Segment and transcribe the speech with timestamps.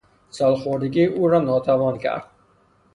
[0.29, 2.23] سالخوردگی او را ناتوان کرد.